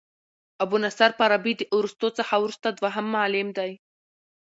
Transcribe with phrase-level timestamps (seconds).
[0.63, 3.71] ابو نصر فارابي د ارسطو څخه وروسته دوهم معلم دئ.